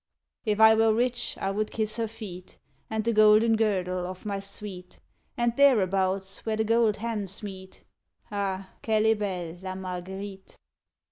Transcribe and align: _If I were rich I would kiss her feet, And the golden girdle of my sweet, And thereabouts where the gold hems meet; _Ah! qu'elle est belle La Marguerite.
_If 0.45 0.59
I 0.59 0.73
were 0.73 0.91
rich 0.91 1.37
I 1.39 1.51
would 1.51 1.69
kiss 1.69 1.97
her 1.97 2.07
feet, 2.07 2.57
And 2.89 3.03
the 3.03 3.13
golden 3.13 3.55
girdle 3.55 4.07
of 4.07 4.25
my 4.25 4.39
sweet, 4.39 4.97
And 5.37 5.55
thereabouts 5.55 6.43
where 6.43 6.57
the 6.57 6.63
gold 6.63 6.97
hems 6.97 7.43
meet; 7.43 7.83
_Ah! 8.31 8.69
qu'elle 8.81 9.05
est 9.05 9.19
belle 9.19 9.59
La 9.61 9.75
Marguerite. 9.75 10.55